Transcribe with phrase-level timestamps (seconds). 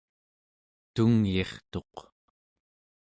[0.93, 1.95] tungyirtuq